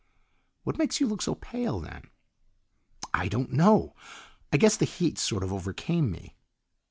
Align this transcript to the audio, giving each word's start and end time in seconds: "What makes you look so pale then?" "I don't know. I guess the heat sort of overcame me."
"What 0.63 0.79
makes 0.79 0.99
you 0.99 1.05
look 1.05 1.21
so 1.21 1.35
pale 1.35 1.79
then?" 1.79 2.05
"I 3.13 3.27
don't 3.27 3.51
know. 3.51 3.93
I 4.51 4.57
guess 4.57 4.75
the 4.75 4.85
heat 4.85 5.19
sort 5.19 5.43
of 5.43 5.53
overcame 5.53 6.09
me." 6.09 6.33